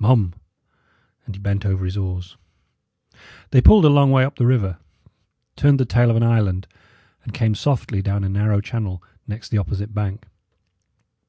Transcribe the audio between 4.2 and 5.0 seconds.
up the river,